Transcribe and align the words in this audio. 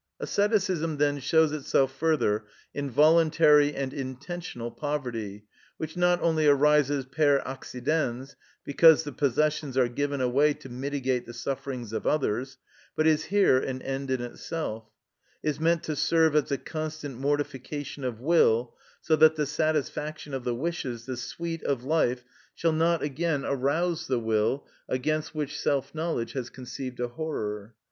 Asceticism 0.19 0.97
then 0.97 1.19
shows 1.19 1.51
itself 1.51 1.95
further 1.95 2.45
in 2.73 2.89
voluntary 2.89 3.75
and 3.75 3.93
intentional 3.93 4.71
poverty, 4.71 5.45
which 5.77 5.95
not 5.95 6.19
only 6.23 6.47
arises 6.47 7.05
per 7.05 7.37
accidens, 7.45 8.35
because 8.63 9.03
the 9.03 9.11
possessions 9.11 9.77
are 9.77 9.87
given 9.87 10.19
away 10.19 10.55
to 10.55 10.69
mitigate 10.69 11.27
the 11.27 11.35
sufferings 11.35 11.93
of 11.93 12.07
others, 12.07 12.57
but 12.95 13.05
is 13.05 13.25
here 13.25 13.59
an 13.59 13.79
end 13.83 14.09
in 14.09 14.21
itself, 14.21 14.89
is 15.43 15.59
meant 15.59 15.83
to 15.83 15.95
serve 15.95 16.35
as 16.35 16.51
a 16.51 16.57
constant 16.57 17.19
mortification 17.19 18.03
of 18.03 18.19
will, 18.19 18.75
so 19.01 19.15
that 19.15 19.35
the 19.35 19.45
satisfaction 19.45 20.33
of 20.33 20.43
the 20.43 20.55
wishes, 20.55 21.05
the 21.05 21.15
sweet 21.15 21.61
of 21.63 21.83
life, 21.83 22.23
shall 22.55 22.73
not 22.73 23.03
again 23.03 23.45
arouse 23.45 24.07
the 24.07 24.19
will, 24.19 24.65
against 24.89 25.35
which 25.35 25.59
self 25.59 25.93
knowledge 25.93 26.31
has 26.31 26.49
conceived 26.49 26.99
a 26.99 27.09
horror. 27.09 27.75